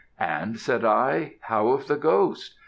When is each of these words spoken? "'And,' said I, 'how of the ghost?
"'And,' 0.17 0.57
said 0.59 0.83
I, 0.83 1.35
'how 1.41 1.67
of 1.67 1.85
the 1.85 1.95
ghost? 1.95 2.55